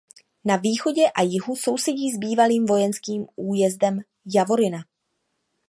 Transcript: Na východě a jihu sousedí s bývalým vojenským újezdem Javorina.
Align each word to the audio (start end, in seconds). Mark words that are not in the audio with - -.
Na 0.45 0.55
východě 0.55 1.01
a 1.15 1.21
jihu 1.21 1.55
sousedí 1.55 2.11
s 2.11 2.17
bývalým 2.17 2.65
vojenským 2.65 3.27
újezdem 3.35 3.99
Javorina. 4.35 4.79